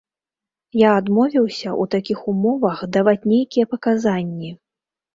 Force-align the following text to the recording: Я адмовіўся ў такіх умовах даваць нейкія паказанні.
Я 0.83 0.89
адмовіўся 1.01 1.69
ў 1.69 1.83
такіх 1.97 2.19
умовах 2.35 2.77
даваць 2.99 3.27
нейкія 3.37 3.73
паказанні. 3.79 4.57